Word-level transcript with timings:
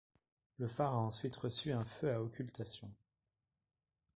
Le 0.57 0.67
phare 0.67 0.95
a 0.95 0.97
ensuite 0.97 1.35
reçu 1.35 1.71
un 1.71 1.83
feu 1.83 2.11
à 2.11 2.23
occultations. 2.23 2.89